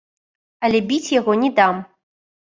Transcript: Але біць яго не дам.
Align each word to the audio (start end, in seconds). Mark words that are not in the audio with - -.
Але 0.67 0.79
біць 0.91 1.13
яго 1.19 1.35
не 1.41 1.49
дам. 1.59 1.75